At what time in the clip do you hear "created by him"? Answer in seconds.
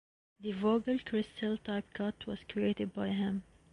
2.49-3.43